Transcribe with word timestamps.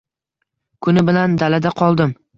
Kuni 0.87 1.05
bilan 1.11 1.37
dalada 1.43 1.77
qoldim 1.83 2.21